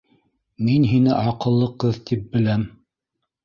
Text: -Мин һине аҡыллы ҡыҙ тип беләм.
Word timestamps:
-Мин 0.69 0.87
һине 0.93 1.13
аҡыллы 1.27 1.69
ҡыҙ 1.85 2.03
тип 2.11 2.27
беләм. 2.35 2.69